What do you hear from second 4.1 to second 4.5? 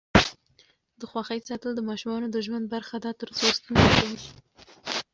شي.